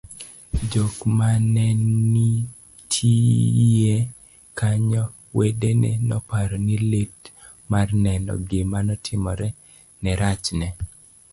jok 0.71 0.97
manenitiyie 1.19 3.95
kanyo, 4.57 5.03
wedene 5.37 5.89
noparo 6.09 6.55
ni 6.67 6.77
lit 6.91 7.17
mar 7.71 7.87
neno 8.05 8.33
gima 8.49 8.79
notimorene 8.87 9.55
nerachne 10.03 10.67